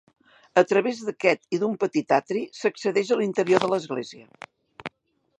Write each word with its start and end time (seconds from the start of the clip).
A 0.59 0.61
través 0.69 1.01
d'aquest 1.09 1.43
i 1.57 1.59
d'un 1.63 1.75
petit 1.83 2.15
atri 2.17 2.41
s'accedeix 2.59 3.11
a 3.15 3.19
l'interior 3.19 3.61
de 3.65 3.69
l'església. 3.75 4.91